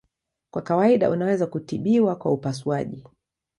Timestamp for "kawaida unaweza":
0.61-1.47